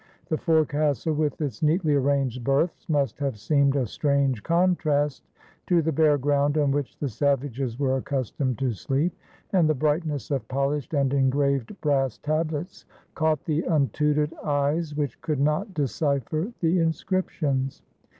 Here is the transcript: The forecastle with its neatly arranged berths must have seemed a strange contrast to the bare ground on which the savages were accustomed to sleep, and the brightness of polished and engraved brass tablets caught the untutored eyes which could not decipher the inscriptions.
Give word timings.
The 0.29 0.37
forecastle 0.39 1.13
with 1.13 1.39
its 1.41 1.61
neatly 1.61 1.93
arranged 1.93 2.43
berths 2.43 2.89
must 2.89 3.19
have 3.19 3.37
seemed 3.37 3.75
a 3.75 3.85
strange 3.85 4.41
contrast 4.41 5.23
to 5.67 5.83
the 5.83 5.91
bare 5.91 6.17
ground 6.17 6.57
on 6.57 6.71
which 6.71 6.97
the 6.97 7.07
savages 7.07 7.77
were 7.77 7.97
accustomed 7.97 8.57
to 8.57 8.73
sleep, 8.73 9.15
and 9.53 9.69
the 9.69 9.75
brightness 9.75 10.31
of 10.31 10.47
polished 10.47 10.95
and 10.95 11.13
engraved 11.13 11.79
brass 11.81 12.17
tablets 12.17 12.85
caught 13.13 13.45
the 13.45 13.61
untutored 13.61 14.33
eyes 14.43 14.95
which 14.95 15.21
could 15.21 15.39
not 15.39 15.71
decipher 15.75 16.51
the 16.61 16.79
inscriptions. 16.79 17.83